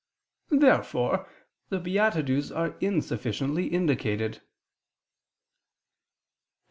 Therefore 0.49 1.29
the 1.69 1.77
beatitudes 1.79 2.51
are 2.51 2.75
insufficiently 2.79 3.67
indicated. 3.67 4.37
Obj. 4.37 4.41